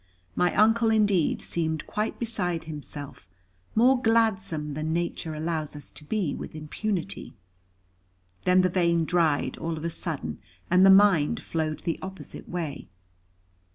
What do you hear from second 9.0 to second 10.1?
dried all of a